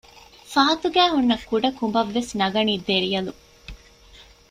[0.51, 3.33] ފަހަތުގައި ހުންނަ ކުޑަ ކުނބަށް ވެސް ނަގަނީ ދެރިޔަލު